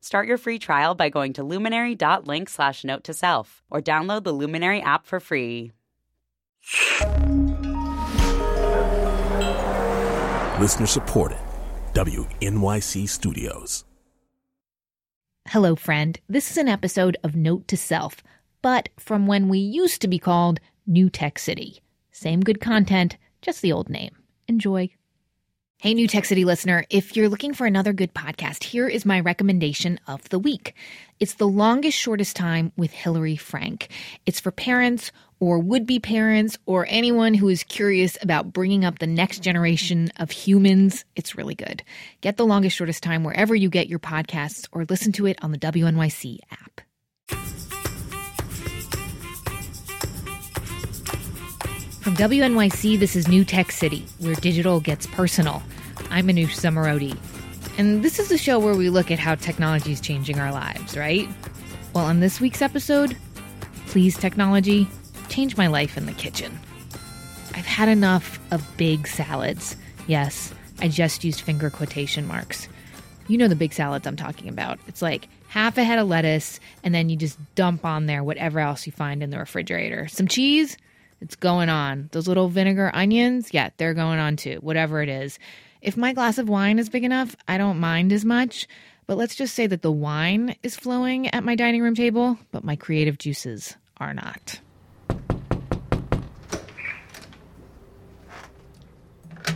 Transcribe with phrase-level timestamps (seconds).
[0.00, 4.32] Start your free trial by going to luminary.link slash note to self or download the
[4.32, 5.72] Luminary app for free.
[10.60, 11.38] Listener supported.
[11.92, 13.84] WNYC Studios.
[15.48, 16.18] Hello, friend.
[16.28, 18.22] This is an episode of Note to Self,
[18.62, 21.82] but from when we used to be called New Tech City.
[22.10, 24.16] Same good content, just the old name.
[24.48, 24.90] Enjoy.
[25.78, 29.20] Hey, New Tech City listener, if you're looking for another good podcast, here is my
[29.20, 30.74] recommendation of the week.
[31.20, 33.90] It's The Longest Shortest Time with Hillary Frank.
[34.24, 39.00] It's for parents or would be parents or anyone who is curious about bringing up
[39.00, 41.04] the next generation of humans.
[41.14, 41.82] It's really good.
[42.22, 45.52] Get The Longest Shortest Time wherever you get your podcasts or listen to it on
[45.52, 46.80] the WNYC app.
[52.06, 55.60] From WNYC, this is New Tech City, where digital gets personal.
[56.08, 57.18] I'm Manoush Zomorodi.
[57.78, 60.96] And this is a show where we look at how technology is changing our lives,
[60.96, 61.28] right?
[61.94, 63.16] Well, on this week's episode,
[63.88, 64.86] please, technology,
[65.28, 66.56] change my life in the kitchen.
[67.54, 69.74] I've had enough of big salads.
[70.06, 72.68] Yes, I just used finger quotation marks.
[73.26, 74.78] You know the big salads I'm talking about.
[74.86, 78.60] It's like half a head of lettuce, and then you just dump on there whatever
[78.60, 80.06] else you find in the refrigerator.
[80.06, 80.76] Some cheese,
[81.20, 82.08] it's going on.
[82.12, 85.38] Those little vinegar onions, yeah, they're going on too, whatever it is.
[85.80, 88.66] If my glass of wine is big enough, I don't mind as much.
[89.06, 92.64] But let's just say that the wine is flowing at my dining room table, but
[92.64, 94.60] my creative juices are not.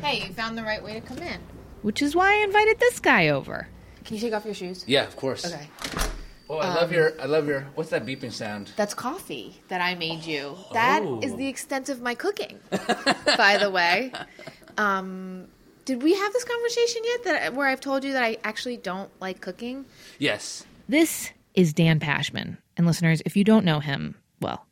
[0.02, 1.40] Hey, you found the right way to come in.
[1.82, 3.68] Which is why I invited this guy over.
[4.04, 4.84] Can you take off your shoes?
[4.86, 5.44] Yeah, of course.
[5.44, 5.66] Okay.
[6.52, 7.12] Oh, I love your.
[7.20, 7.60] I love your.
[7.76, 8.72] What's that beeping sound?
[8.74, 10.56] That's coffee that I made you.
[10.72, 11.36] That is Oh.
[11.36, 12.58] the extent of my cooking,
[13.36, 14.12] by the way.
[14.76, 15.46] Um,
[15.84, 17.24] did we have this conversation yet?
[17.24, 19.84] That where I've told you that I actually don't like cooking?
[20.18, 20.64] Yes.
[20.88, 22.56] This is Dan Pashman.
[22.76, 24.66] And listeners, if you don't know him, well,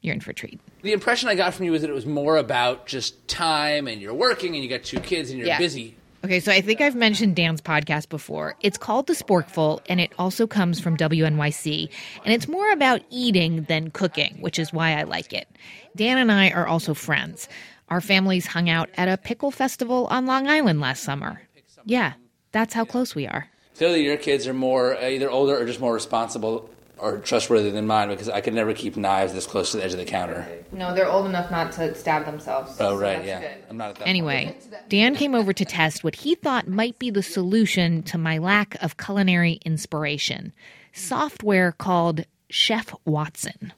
[0.00, 0.60] you're in for a treat.
[0.82, 4.00] The impression I got from you was that it was more about just time, and
[4.00, 5.58] you're working, and you got two kids, and you're Yeah.
[5.58, 5.96] busy.
[6.24, 8.54] Okay, so I think I've mentioned Dan's podcast before.
[8.60, 11.88] It's called The Sporkful, and it also comes from WNYC.
[12.24, 15.48] And it's more about eating than cooking, which is why I like it.
[15.96, 17.48] Dan and I are also friends.
[17.88, 21.42] Our families hung out at a pickle festival on Long Island last summer.
[21.84, 22.12] Yeah,
[22.52, 23.48] that's how close we are.
[23.76, 26.70] Clearly, your kids are more uh, either older or just more responsible
[27.02, 29.92] or trustworthy than mine because I could never keep knives this close to the edge
[29.92, 30.46] of the counter.
[30.70, 32.76] No, they're old enough not to stab themselves.
[32.78, 33.56] Oh, right, yeah.
[33.68, 34.08] I'm not at that.
[34.08, 34.56] Anyway,
[34.88, 38.76] Dan came over to test what he thought might be the solution to my lack
[38.82, 40.52] of culinary inspiration
[40.92, 43.72] software called Chef Watson.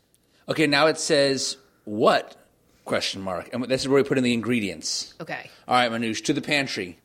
[0.49, 2.37] Okay, now it says what?
[2.85, 3.49] Question mark.
[3.55, 5.15] And this is where we put in the ingredients.
[5.21, 5.51] Okay.
[5.67, 6.99] All right, Manoush, to the pantry.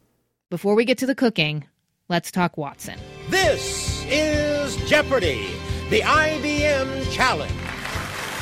[0.50, 1.66] Before we get to the cooking,
[2.09, 3.00] let's talk Watson.
[3.29, 5.47] This is Jeopardy,
[5.90, 7.52] the IBM challenge.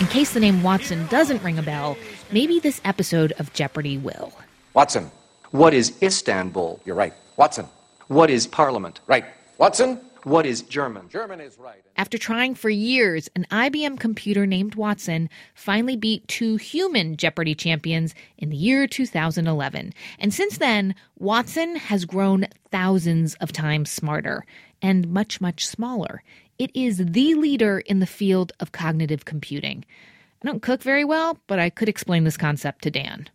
[0.01, 1.95] In case the name Watson doesn't ring a bell,
[2.29, 4.33] maybe this episode of Jeopardy will.
[4.73, 5.09] Watson,
[5.51, 6.81] what is Istanbul?
[6.83, 7.13] You're right.
[7.37, 7.67] Watson,
[8.09, 8.99] what is Parliament?
[9.07, 9.23] Right.
[9.57, 11.07] Watson, what is German?
[11.07, 11.81] German is right.
[11.95, 18.13] After trying for years, an IBM computer named Watson finally beat two human Jeopardy champions
[18.37, 19.93] in the year 2011.
[20.19, 24.45] And since then, Watson has grown thousands of times smarter
[24.81, 26.21] and much, much smaller.
[26.59, 29.85] It is the leader in the field of cognitive computing.
[30.43, 33.29] I don't cook very well, but I could explain this concept to Dan.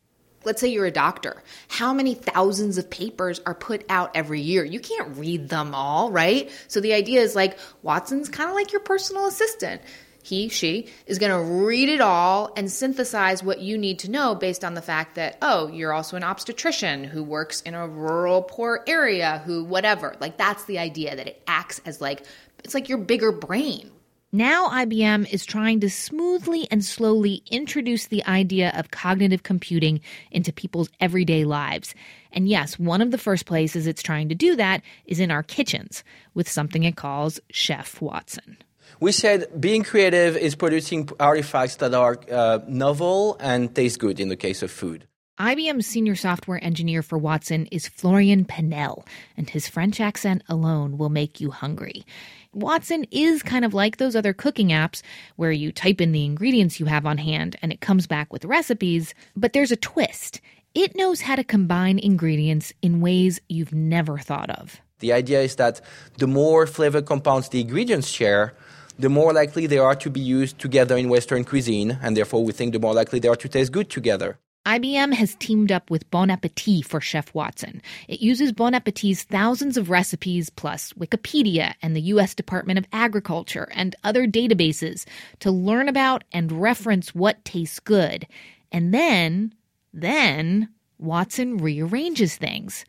[0.45, 1.41] Let's say you're a doctor.
[1.69, 4.65] How many thousands of papers are put out every year?
[4.65, 6.51] You can't read them all, right?
[6.67, 9.83] So the idea is like Watson's kind of like your personal assistant.
[10.25, 14.37] He, she is going to read it all and synthesize what you need to know
[14.37, 18.43] based on the fact that, oh, you're also an obstetrician who works in a rural,
[18.43, 20.15] poor area, who whatever.
[20.21, 22.25] Like that's the idea that it acts as like,
[22.65, 23.91] it's like your bigger brain.
[24.35, 30.01] Now, IBM is trying to smoothly and slowly introduce the idea of cognitive computing
[30.31, 31.95] into people's everyday lives.
[32.33, 35.43] And yes, one of the first places it's trying to do that is in our
[35.43, 38.57] kitchens with something it calls Chef Watson.
[39.01, 44.29] We said being creative is producing artifacts that are uh, novel and taste good in
[44.29, 45.07] the case of food.
[45.39, 49.05] IBM's senior software engineer for Watson is Florian Pinel,
[49.37, 52.05] and his French accent alone will make you hungry.
[52.55, 55.01] Watson is kind of like those other cooking apps
[55.37, 58.45] where you type in the ingredients you have on hand and it comes back with
[58.45, 60.43] recipes, but there's a twist.
[60.75, 64.83] It knows how to combine ingredients in ways you've never thought of.
[64.99, 65.81] The idea is that
[66.19, 68.55] the more flavor compounds the ingredients share,
[68.99, 72.53] the more likely they are to be used together in Western cuisine, and therefore we
[72.53, 74.39] think the more likely they are to taste good together.
[74.65, 77.83] IBM has teamed up with Bon Appetit for Chef Watson.
[78.07, 82.33] It uses Bon Appetit's thousands of recipes, plus Wikipedia and the U.S.
[82.33, 85.05] Department of Agriculture and other databases
[85.41, 88.25] to learn about and reference what tastes good.
[88.71, 89.53] And then,
[89.93, 92.85] then, Watson rearranges things.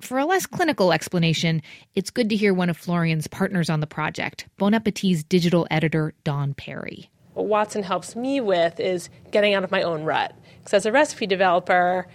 [0.00, 1.62] For a less clinical explanation,
[1.94, 6.14] it's good to hear one of Florian's partners on the project, Bon Appetit's digital editor,
[6.24, 7.10] Dawn Perry.
[7.34, 10.34] What Watson helps me with is getting out of my own rut.
[10.62, 12.06] Because as a recipe developer,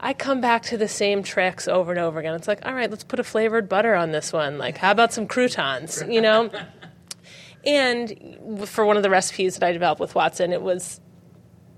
[0.00, 2.34] I come back to the same tricks over and over again.
[2.34, 4.58] It's like, all right, let's put a flavored butter on this one.
[4.58, 6.02] Like, how about some croutons?
[6.06, 6.50] You know?
[7.66, 11.00] and for one of the recipes that I developed with Watson, it was,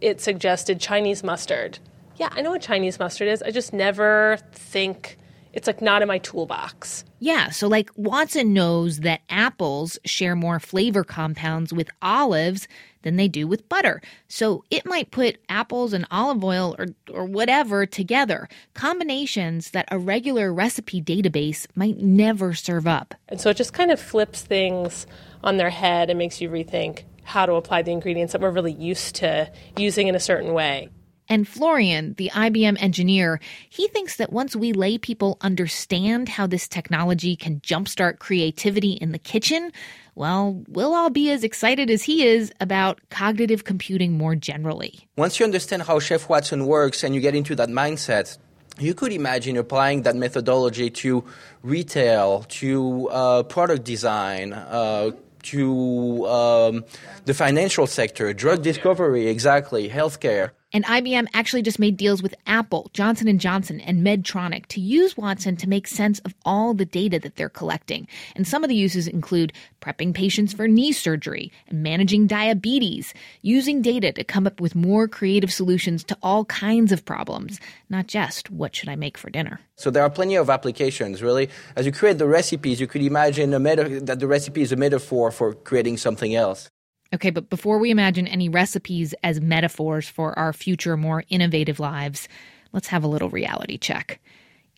[0.01, 1.79] it suggested Chinese mustard.
[2.17, 3.43] Yeah, I know what Chinese mustard is.
[3.43, 5.17] I just never think
[5.53, 7.05] it's like not in my toolbox.
[7.19, 12.69] Yeah, so like Watson knows that apples share more flavor compounds with olives
[13.03, 14.01] than they do with butter.
[14.29, 19.99] So it might put apples and olive oil or, or whatever together, combinations that a
[19.99, 23.15] regular recipe database might never serve up.
[23.29, 25.07] And so it just kind of flips things
[25.43, 28.73] on their head and makes you rethink how to apply the ingredients that we're really
[28.73, 30.89] used to using in a certain way.
[31.31, 36.67] And Florian, the IBM engineer, he thinks that once we lay people understand how this
[36.67, 39.71] technology can jumpstart creativity in the kitchen,
[40.17, 45.07] well, we'll all be as excited as he is about cognitive computing more generally.
[45.17, 48.37] Once you understand how Chef Watson works and you get into that mindset,
[48.81, 51.25] you could imagine applying that methodology to
[51.63, 55.13] retail, to uh, product design, uh,
[55.45, 56.85] to um,
[57.25, 60.51] the financial sector, drug discovery, exactly, healthcare.
[60.73, 65.17] And IBM actually just made deals with Apple, Johnson & Johnson, and Medtronic to use
[65.17, 68.07] Watson to make sense of all the data that they're collecting.
[68.37, 73.13] And some of the uses include prepping patients for knee surgery and managing diabetes,
[73.43, 77.59] using data to come up with more creative solutions to all kinds of problems,
[77.89, 79.59] not just what should I make for dinner.
[79.75, 81.51] So there are plenty of applications, really.
[81.75, 85.33] As you create the recipes, you could imagine meta- that the recipe is a metaphor
[85.33, 86.71] for creating something else.
[87.13, 92.29] Okay, but before we imagine any recipes as metaphors for our future, more innovative lives,
[92.73, 94.21] let's have a little reality check.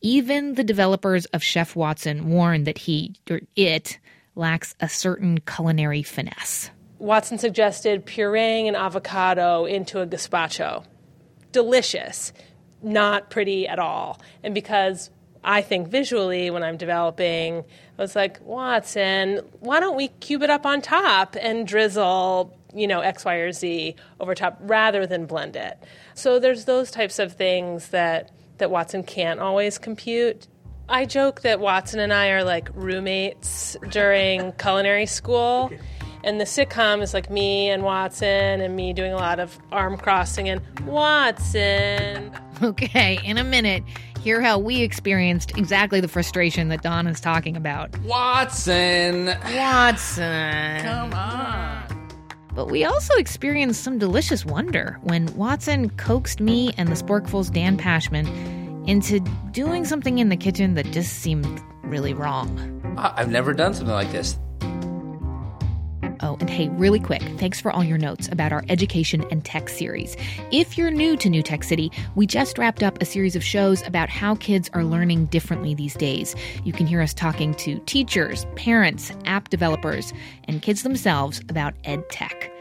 [0.00, 3.98] Even the developers of Chef Watson warn that he, or it,
[4.34, 6.70] lacks a certain culinary finesse.
[6.98, 10.84] Watson suggested pureeing an avocado into a gazpacho.
[11.50, 12.32] Delicious,
[12.82, 14.20] not pretty at all.
[14.42, 15.10] And because
[15.44, 17.64] I think visually when I'm developing,
[17.98, 22.86] I was like, Watson, why don't we cube it up on top and drizzle, you
[22.86, 25.78] know, X, Y, or Z over top rather than blend it?
[26.14, 30.46] So there's those types of things that, that Watson can't always compute.
[30.88, 35.72] I joke that Watson and I are like roommates during culinary school.
[36.24, 39.96] And the sitcom is like me and Watson and me doing a lot of arm
[39.96, 42.32] crossing and Watson.
[42.62, 43.82] Okay, in a minute,
[44.22, 47.98] hear how we experienced exactly the frustration that Dawn is talking about.
[48.00, 49.26] Watson.
[49.26, 50.80] Watson.
[50.80, 52.08] Come on.
[52.54, 57.76] But we also experienced some delicious wonder when Watson coaxed me and the Sporkful's Dan
[57.76, 58.28] Pashman
[58.88, 59.18] into
[59.50, 62.94] doing something in the kitchen that just seemed really wrong.
[62.96, 64.38] I've never done something like this.
[66.22, 69.68] Oh, and hey, really quick, thanks for all your notes about our education and tech
[69.68, 70.16] series.
[70.52, 73.84] If you're new to New Tech City, we just wrapped up a series of shows
[73.86, 76.36] about how kids are learning differently these days.
[76.62, 80.12] You can hear us talking to teachers, parents, app developers,
[80.44, 82.51] and kids themselves about ed tech.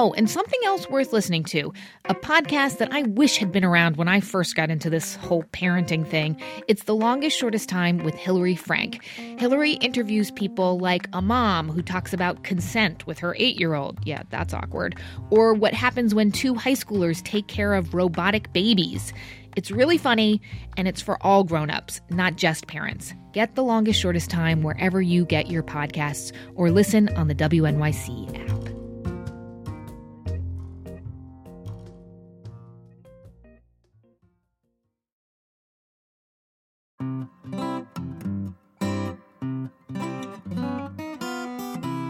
[0.00, 1.72] Oh, and something else worth listening to
[2.04, 5.42] a podcast that I wish had been around when I first got into this whole
[5.52, 6.40] parenting thing.
[6.68, 9.02] It's The Longest Shortest Time with Hillary Frank.
[9.38, 13.98] Hillary interviews people like a mom who talks about consent with her eight year old.
[14.06, 14.94] Yeah, that's awkward.
[15.30, 19.12] Or what happens when two high schoolers take care of robotic babies.
[19.56, 20.40] It's really funny,
[20.76, 23.14] and it's for all grown-ups, not just parents.
[23.32, 28.48] Get The Longest Shortest Time wherever you get your podcasts or listen on the WNYC
[28.48, 28.77] app.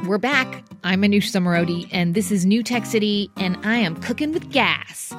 [0.08, 0.64] We're back.
[0.84, 5.12] I'm Manoush Zomorodi, and this is New Tech City, and I am cooking with gas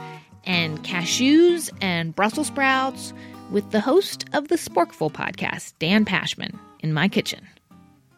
[0.46, 3.14] and cashews and Brussels sprouts
[3.52, 7.48] with the host of the Sporkful podcast, Dan Pashman, in my kitchen.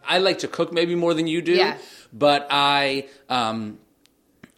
[0.08, 1.78] I like to cook maybe more than you do, Yeah.
[2.13, 3.78] but I um,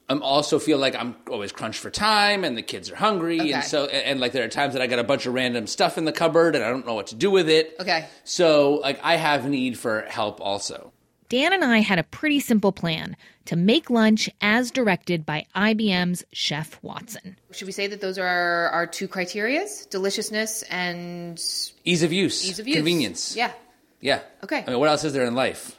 [0.07, 3.53] I'm also feel like I'm always crunched for time, and the kids are hungry, Okay.
[3.53, 5.65] and so and, and, like there are times that I got a bunch of random
[5.65, 7.75] stuff in the cupboard, and I don't know what to do with it.
[7.79, 8.05] Okay.
[8.23, 10.92] So like I have need for help also.
[11.33, 16.23] Dan and I had a pretty simple plan to make lunch as directed by IBM's
[16.31, 17.35] Chef Watson.
[17.49, 19.89] Should we say that those are our, our two criterias?
[19.89, 21.43] Deliciousness and
[21.85, 22.75] Ease of use, ease of use.
[22.75, 23.35] convenience.
[23.35, 23.51] Yeah.
[23.99, 24.19] yeah.
[24.43, 24.63] Okay.
[24.67, 25.75] I mean, what else is there in life?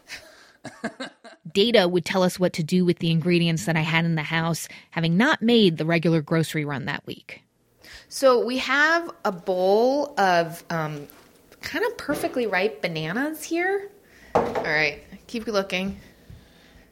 [1.53, 4.25] Data would tell us what to do with the ingredients that I had in the
[4.25, 7.45] house, having not made the regular grocery run that week.
[8.09, 11.07] So we have a bowl of um,
[11.61, 13.89] kind of perfectly ripe bananas here.
[14.35, 15.99] All right, keep looking.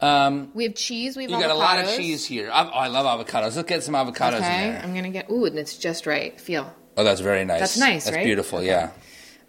[0.01, 1.17] Um, We have cheese.
[1.17, 2.51] We have you got a lot of cheese here.
[2.53, 3.55] I, oh, I love avocados.
[3.57, 4.81] Let's get some avocados Okay, in there.
[4.83, 5.31] I'm gonna get.
[5.31, 6.41] Ooh, and it's just right.
[6.41, 6.75] Feel.
[6.97, 7.61] Oh, that's very nice.
[7.61, 8.25] That's nice, That's right?
[8.25, 8.63] beautiful.
[8.63, 8.91] Yeah.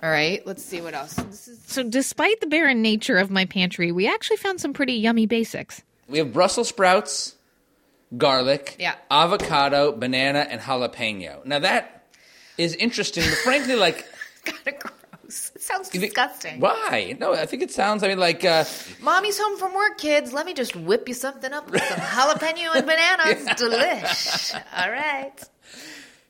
[0.01, 1.13] All right, let's see what else.
[1.13, 4.93] This is So, despite the barren nature of my pantry, we actually found some pretty
[4.93, 5.81] yummy basics.
[6.09, 7.35] We have Brussels sprouts,
[8.17, 8.95] garlic, Yeah.
[9.09, 11.45] avocado, banana, and jalapeno.
[11.45, 12.03] Now that
[12.57, 14.05] is interesting, but frankly, like,
[15.63, 16.59] sounds disgusting.
[16.59, 17.15] Why?
[17.19, 18.03] No, I think it sounds.
[18.03, 18.65] I mean, like, uh,
[19.01, 20.33] Mommy's home from work, kids.
[20.33, 23.47] Let me just whip you something up with some jalapeno and bananas.
[23.59, 24.61] Delish.
[24.75, 25.33] All right.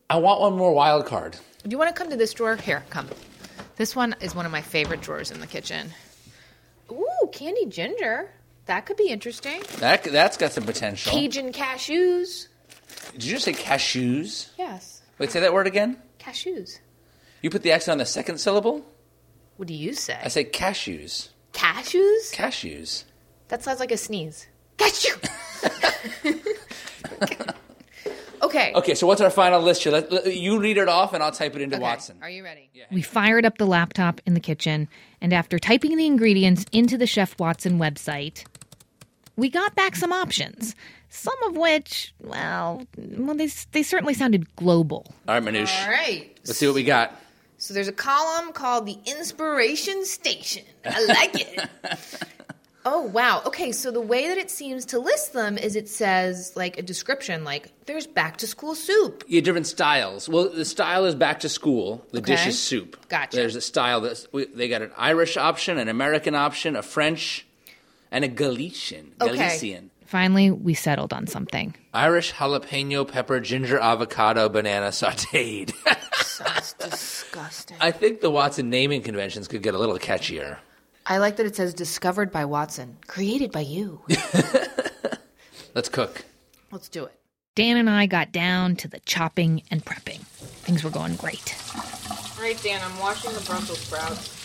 [0.09, 1.33] I want one more wild card.
[1.63, 2.55] Do you want to come to this drawer?
[2.55, 3.07] Here, come.
[3.75, 5.89] This one is one of my favorite drawers in the kitchen.
[6.91, 8.29] Ooh, candy ginger.
[8.65, 9.61] That could be interesting.
[9.79, 11.11] That that's got some potential.
[11.11, 12.47] Cajun cashews.
[13.13, 14.49] Did you just say cashews?
[14.57, 15.97] Yes, Wait, say that word again.
[16.19, 16.79] cashews.
[17.41, 18.85] You put the accent on the second syllable.
[19.57, 20.17] What do you say?
[20.23, 21.29] I say cashews.
[21.53, 22.33] cashews?
[22.33, 23.03] Cashews.
[23.49, 24.47] That sounds like a sneeze.
[24.77, 25.13] Cashew.
[28.41, 28.73] okay.
[28.73, 29.91] Okay, so what's our final list here?
[29.91, 31.83] Let, let- you read it off, and I'll type it into Okay.
[31.83, 32.17] Watson.
[32.21, 32.69] Are you ready?
[32.91, 34.87] We fired up the laptop in the kitchen,
[35.21, 38.45] and after typing the ingredients into the Chef Watson website,
[39.35, 40.75] we got back some options.
[41.09, 45.05] Some of which, well, well they, they certainly sounded global.
[45.27, 45.83] All right, Manoush.
[45.85, 46.35] All right.
[46.45, 47.15] Let's see what we got.
[47.63, 50.65] So there's a column called the Inspiration Station.
[50.83, 51.69] I like it.
[52.85, 53.41] oh, wow.
[53.45, 56.81] Okay, so the way that it seems to list them is it says, like, a
[56.81, 59.23] description, like, there's back to school soup.
[59.29, 60.27] Yeah, different styles.
[60.27, 62.05] Well, the style is back to school.
[62.11, 62.97] The dish is soup.
[63.07, 63.37] Gotcha.
[63.37, 67.47] There's a style that they got an Irish option, an American option, a French,
[68.11, 69.13] and a Galician.
[69.21, 69.31] Okay.
[69.31, 69.89] Galician.
[70.05, 71.73] Finally, we settled on something.
[71.93, 75.73] Irish jalapeno pepper, ginger, avocado, banana sautéed.
[77.33, 77.77] Sounds disgusting.
[77.81, 80.57] I think the Watson naming conventions could get a little catchier.
[81.05, 84.01] I like that it says discovered by Watson, created by you.
[85.75, 86.23] Let's cook.
[86.71, 87.19] Let's do it.
[87.55, 90.19] Dan and I got down to the chopping and prepping.
[90.65, 91.55] Things were going great.
[91.75, 94.39] All right, Dan, I'm washing the Brussels sprouts.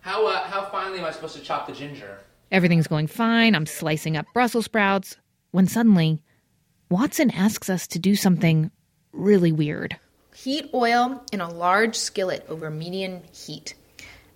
[0.00, 2.18] How uh, how finely am I supposed to chop the ginger?
[2.50, 3.54] Everything's going fine.
[3.54, 5.16] I'm slicing up Brussels sprouts
[5.52, 6.20] when suddenly
[6.90, 8.70] Watson asks us to do something
[9.12, 9.96] really weird.
[10.42, 13.74] Heat oil in a large skillet over medium heat.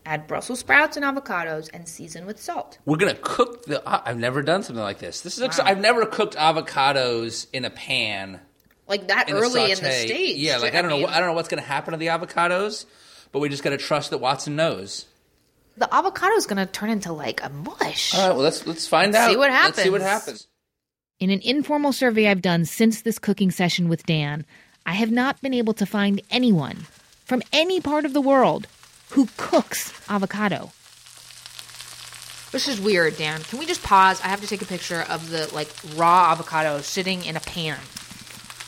[0.04, 2.78] Add Brussels sprouts and avocados and season with salt.
[2.84, 3.84] We're gonna cook the.
[3.86, 5.22] uh, I've never done something like this.
[5.22, 5.42] This is.
[5.42, 8.40] ex- I've never cooked avocados in a pan
[8.86, 10.06] Like that in early in the saute.
[10.06, 10.36] stage.
[10.36, 10.96] Yeah, like I don't know.
[10.96, 12.86] mean, what- I don't know what's gonna happen to the avocados,
[13.32, 15.06] but we just gotta trust that Watson knows.
[15.76, 18.14] The avocado's gonna turn into like a mush.
[18.14, 18.34] All right.
[18.34, 19.30] Well, let's let's find Let's out.
[19.32, 20.24] see what Let's see what happens.
[20.26, 20.46] happens.
[21.18, 24.46] In an informal survey I've done since this cooking session with Dan,
[24.86, 26.86] I have not been able to find anyone
[27.24, 28.68] from any part of the world
[29.10, 30.70] who cooks avocado.
[32.52, 33.42] This is weird, Dan.
[33.42, 34.20] Can we just pause?
[34.22, 37.78] I have to take a picture of the like raw avocado sitting in a pan.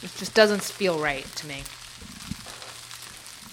[0.03, 1.63] It just doesn't feel right to me.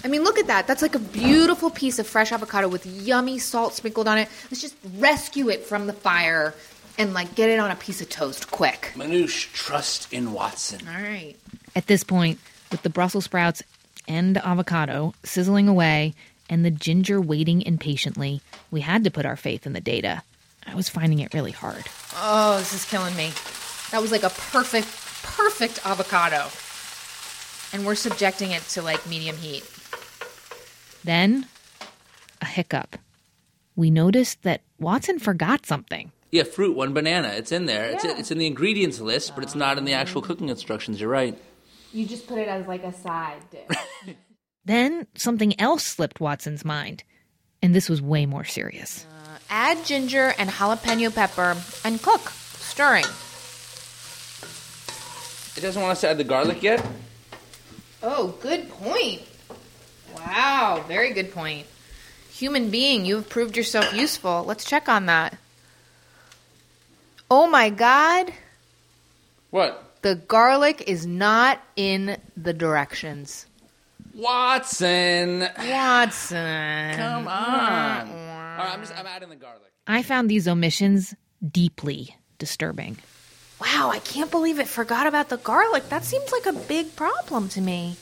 [0.03, 0.67] I mean, look at that.
[0.67, 4.27] That's like a beautiful piece of fresh avocado with yummy salt sprinkled on it.
[4.51, 6.53] Let's just rescue it from the fire
[6.97, 8.91] and like get it on a piece of toast quick.
[8.95, 10.87] Manoush, trust in Watson.
[10.87, 11.35] All right.
[11.75, 12.39] At this point,
[12.71, 13.63] with the Brussels sprouts
[14.07, 16.13] and avocado sizzling away
[16.49, 18.41] and the ginger waiting impatiently,
[18.71, 20.21] we had to put our faith in the data.
[20.67, 21.85] I was finding it really hard.
[22.15, 23.31] Oh, this is killing me.
[23.91, 24.87] That was like a perfect,
[25.23, 26.47] perfect avocado.
[27.73, 29.63] And we're subjecting it to like medium heat.
[31.03, 31.47] Then,
[32.41, 32.97] a hiccup.
[33.75, 36.11] We noticed that Watson forgot something.
[36.31, 37.29] Yeah, fruit, one banana.
[37.29, 37.85] It's in there.
[37.91, 40.25] It's it's in the ingredients list, but it's not in the actual mm.
[40.25, 40.99] cooking instructions.
[40.99, 41.37] You're right.
[41.95, 43.77] You just put it as like a side dish.
[44.65, 47.03] Then something else slipped Watson's mind,
[47.61, 49.05] and this was way more serious.
[49.05, 53.05] Uh, add ginger and jalapeno pepper and cook, stirring.
[55.55, 56.85] It doesn't want us to add the garlic yet.
[58.03, 59.21] Oh, good point.
[60.15, 61.67] Wow, very good point.
[62.31, 64.43] Human being, you have proved yourself useful.
[64.45, 65.37] Let's check on that.
[67.31, 68.33] Oh my god,
[69.51, 69.84] What?
[70.05, 73.47] The garlic is not in the directions.
[74.13, 75.39] Watson.
[75.57, 76.95] Watson.
[76.95, 78.07] Come on.
[78.07, 79.71] All right, I'm just I'm adding the garlic.
[79.87, 81.15] I found these omissions
[81.51, 82.97] deeply disturbing.
[83.59, 85.89] Wow, I can't believe it forgot about the garlic.
[85.89, 87.95] That seems like a big problem to me.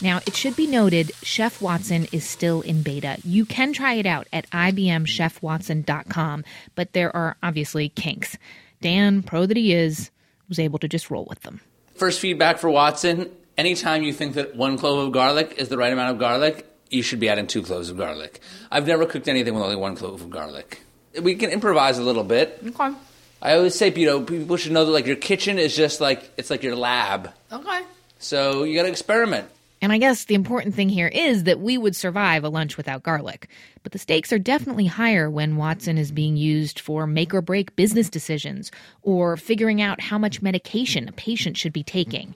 [0.00, 3.18] Now, it should be noted Chef Watson is still in beta.
[3.22, 8.38] You can try it out at ibmchefwatson.com, but there are obviously kinks.
[8.80, 10.10] Dan, pro that he is,
[10.50, 11.62] was able to just roll with them.
[11.94, 15.92] First feedback for Watson: anytime you think that one clove of garlic is the right
[15.92, 18.40] amount of garlic, you should be adding two cloves of garlic.
[18.70, 20.82] I've never cooked anything with only one clove of garlic.
[21.20, 22.62] We can improvise a little bit.
[22.66, 22.94] Okay.
[23.42, 26.30] I always say, you know, people should know that like your kitchen is just like
[26.36, 27.32] it's like your lab.
[27.50, 27.82] Okay.
[28.18, 29.48] So you got to experiment.
[29.82, 33.02] And I guess the important thing here is that we would survive a lunch without
[33.02, 33.48] garlic.
[33.82, 37.74] But the stakes are definitely higher when Watson is being used for make or break
[37.76, 38.70] business decisions
[39.02, 42.34] or figuring out how much medication a patient should be taking.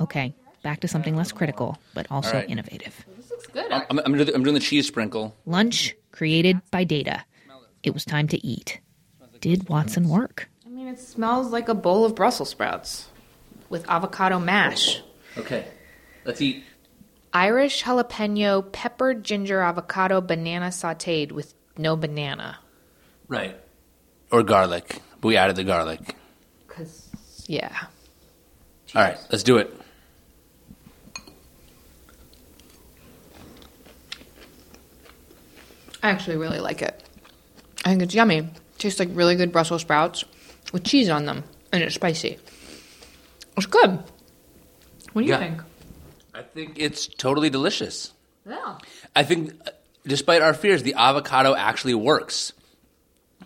[0.00, 2.48] Okay, back to something less critical, but also All right.
[2.48, 3.04] innovative.
[3.54, 5.36] I'm, I'm, I'm, I'm doing the cheese sprinkle.
[5.44, 7.24] Lunch created by data.
[7.82, 8.80] It was time to eat.
[9.40, 10.48] Did Watson work?
[10.66, 13.08] I mean, it smells like a bowl of Brussels sprouts
[13.70, 15.00] with avocado mash.
[15.38, 15.66] Okay,
[16.24, 16.64] let's eat.
[17.32, 22.58] Irish jalapeno, peppered ginger, avocado, banana sauteed with no banana.
[23.28, 23.56] Right.
[24.32, 25.00] Or garlic.
[25.20, 26.16] But we added the garlic.
[26.66, 27.08] Cause
[27.46, 27.76] yeah,
[28.94, 29.72] All right, let's do it.
[36.02, 37.02] I actually really like it.
[37.84, 38.48] I think it's yummy.
[38.78, 40.24] Tastes like really good Brussels sprouts
[40.72, 42.38] with cheese on them, and it's spicy.
[43.56, 43.90] It's good.
[45.12, 45.38] What do you Yeah.
[45.38, 45.60] think?
[46.34, 48.12] I think it's totally delicious.
[48.48, 48.78] Yeah.
[49.14, 49.70] I think, uh,
[50.04, 52.52] despite our fears, the avocado actually works.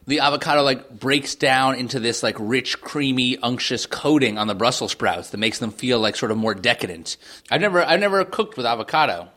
[0.07, 4.93] The avocado like breaks down into this like rich, creamy, unctuous coating on the Brussels
[4.93, 7.17] sprouts that makes them feel like sort of more decadent.
[7.51, 9.29] I've never, I've never cooked with avocado.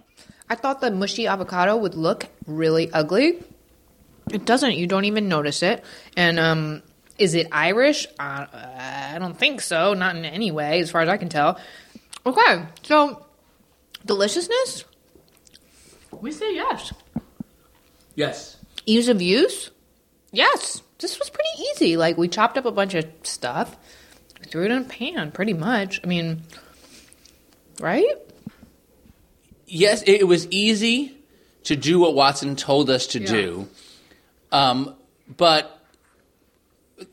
[0.50, 3.44] I thought the mushy avocado would look really ugly.
[4.32, 4.76] It doesn't.
[4.76, 5.84] You don't even notice it.
[6.18, 6.84] And um,
[7.18, 8.06] is it Irish?
[8.20, 9.94] Uh, I don't think so.
[9.94, 11.60] Not in any way, as far as I can tell.
[12.26, 13.26] Okay, so
[14.08, 14.86] deliciousness.
[16.12, 16.94] We say yes.
[18.16, 18.58] Yes.
[18.86, 19.70] Ease of use.
[20.32, 21.98] Yes, this was pretty easy.
[21.98, 23.78] Like we chopped up a bunch of stuff,
[24.48, 26.02] threw it in a pan, pretty much.
[26.04, 26.42] I mean,
[27.80, 28.16] right?
[29.68, 31.18] Yes, it, it was easy
[31.66, 33.68] to do what Watson told us to do,
[34.52, 34.96] um,
[35.36, 35.82] but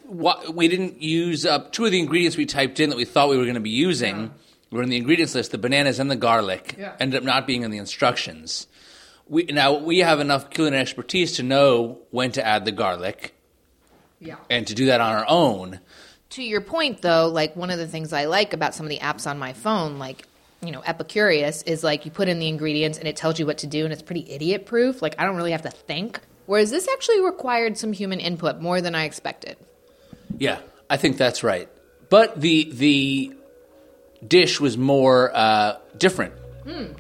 [0.05, 3.29] wa- we didn't use up two of the ingredients we typed in that we thought
[3.29, 4.31] we were going to be using.
[4.75, 5.53] Were in the ingredients list.
[5.53, 6.95] The bananas and the garlic Yeah.
[6.99, 8.67] ended up not being in the instructions.
[9.29, 13.35] We, now we have enough culinary expertise to know when to add the garlic
[14.21, 14.35] Yeah.
[14.51, 15.79] and to do that on our own.
[16.31, 18.99] To your point, though, like one of the things I like about some of the
[18.99, 20.27] apps on my phone, like
[20.61, 23.59] you know, Epicurious, is like you put in the ingredients and it tells you what
[23.59, 25.03] to do, and it's pretty idiot proof.
[25.03, 26.19] Like I don't really have to think.
[26.47, 29.57] Whereas this actually required some human input more than I expected.
[30.37, 30.59] Yeah,
[30.91, 31.69] I think that's right.
[32.09, 33.35] But the the
[34.27, 36.35] dish was more uh, different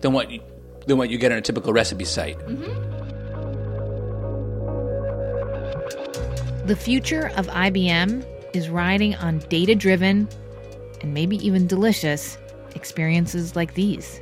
[0.00, 0.40] than what you,
[0.86, 2.38] than what you get on a typical recipe site.
[6.66, 10.28] The future of IBM is riding on data driven
[11.02, 12.38] and maybe even delicious
[12.74, 14.20] experiences like these.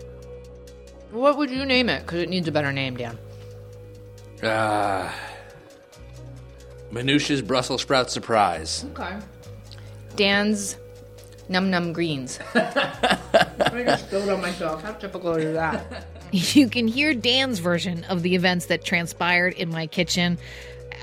[1.13, 2.01] What would you name it?
[2.03, 3.19] Because it needs a better name, Dan.
[4.43, 5.13] Uh,
[6.91, 8.85] Manoush's Brussels sprout surprise.
[8.93, 9.19] Okay.
[10.17, 10.77] Dan's
[11.53, 12.39] Num Num Greens.
[12.55, 14.83] I just spilled on myself.
[14.83, 16.07] How typical is that?
[16.35, 20.39] You can hear Dan's version of the events that transpired in my kitchen.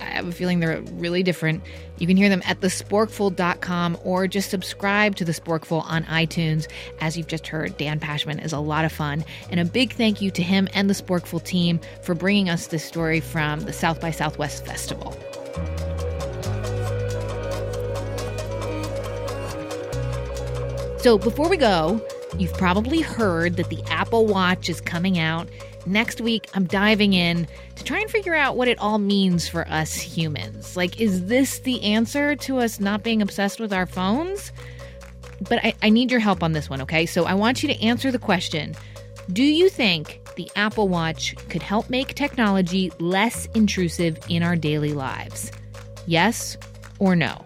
[0.01, 1.63] I have a feeling they're really different.
[1.99, 6.67] You can hear them at thesporkful.com or just subscribe to The Sporkful on iTunes.
[6.99, 9.23] As you've just heard, Dan Pashman is a lot of fun.
[9.51, 12.83] And a big thank you to him and the Sporkful team for bringing us this
[12.83, 15.15] story from the South by Southwest Festival.
[20.99, 22.05] So before we go,
[22.37, 25.47] you've probably heard that the Apple Watch is coming out.
[25.85, 29.65] Next week, I'm diving in to try and figure out what it all means for
[29.69, 30.75] us humans.
[30.75, 34.51] Like, is this the answer to us not being obsessed with our phones?
[35.47, 37.05] But I, I need your help on this one, okay?
[37.05, 38.75] So I want you to answer the question
[39.31, 44.91] Do you think the Apple Watch could help make technology less intrusive in our daily
[44.91, 45.53] lives?
[46.07, 46.57] Yes
[46.99, 47.45] or no?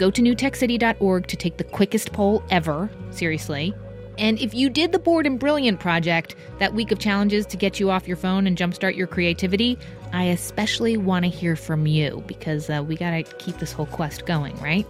[0.00, 3.74] Go to newtechcity.org to take the quickest poll ever, seriously.
[4.16, 7.78] And if you did the Bored and Brilliant project, that week of challenges to get
[7.78, 9.78] you off your phone and jumpstart your creativity,
[10.14, 13.84] I especially want to hear from you because uh, we got to keep this whole
[13.84, 14.86] quest going, right?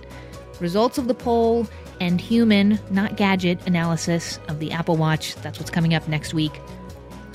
[0.60, 1.66] Results of the poll
[2.00, 5.34] and human, not gadget, analysis of the Apple Watch.
[5.42, 6.52] That's what's coming up next week.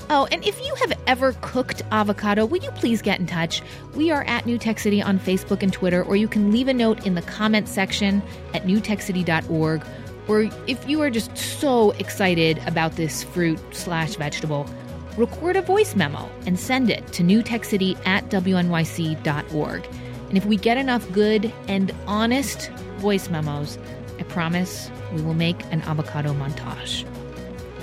[0.08, 3.60] Oh, and if you have ever cooked avocado, would you please get in touch?
[3.94, 6.74] We are at New Tech City on Facebook and Twitter, or you can leave a
[6.74, 8.22] note in the comment section
[8.54, 9.84] at newtechcity.org.
[10.28, 14.68] Or if you are just so excited about this fruit slash vegetable,
[15.16, 19.88] record a voice memo and send it to newtechcity at wnyc.org.
[20.28, 23.76] And if we get enough good and honest voice memos,
[24.20, 27.04] I promise we will make an avocado montage.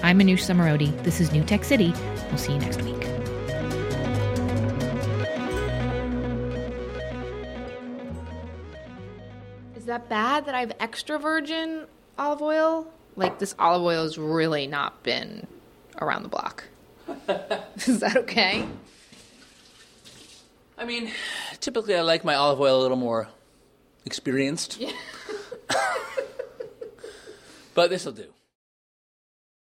[0.06, 1.02] I'm Manoush Zomorodi.
[1.04, 1.94] This is New Tech City.
[2.28, 3.02] We'll see you next week.
[9.78, 11.86] Is that bad that I have extra virgin
[12.20, 12.92] olive oil?
[13.16, 15.48] Like this olive oil has really not been
[16.02, 16.66] around the block.
[17.88, 18.68] Is that okay?
[20.78, 21.12] I mean,
[21.62, 23.30] typically I like my olive oil a little more
[24.06, 24.84] experienced.
[27.74, 28.33] but this will do.